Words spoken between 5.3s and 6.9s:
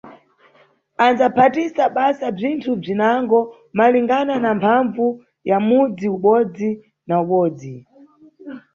ya mudzi ubodzi